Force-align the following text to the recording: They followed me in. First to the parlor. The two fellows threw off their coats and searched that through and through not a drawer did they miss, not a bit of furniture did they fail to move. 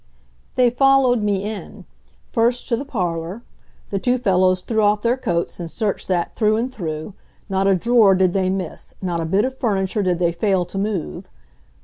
They 0.55 0.71
followed 0.71 1.21
me 1.21 1.43
in. 1.43 1.85
First 2.27 2.67
to 2.69 2.75
the 2.75 2.85
parlor. 2.85 3.43
The 3.91 3.99
two 3.99 4.17
fellows 4.17 4.61
threw 4.61 4.81
off 4.81 5.03
their 5.03 5.15
coats 5.15 5.59
and 5.59 5.69
searched 5.69 6.07
that 6.07 6.33
through 6.35 6.57
and 6.57 6.73
through 6.73 7.13
not 7.49 7.67
a 7.67 7.75
drawer 7.75 8.15
did 8.15 8.33
they 8.33 8.49
miss, 8.49 8.95
not 8.99 9.21
a 9.21 9.25
bit 9.25 9.45
of 9.45 9.55
furniture 9.55 10.01
did 10.01 10.17
they 10.17 10.31
fail 10.31 10.65
to 10.65 10.77
move. 10.79 11.29